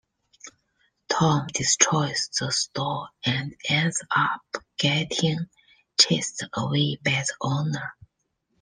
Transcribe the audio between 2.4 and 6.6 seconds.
store and ends up getting chased